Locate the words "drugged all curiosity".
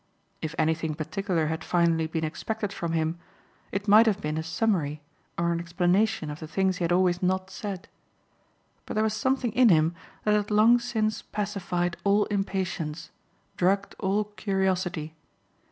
13.57-15.13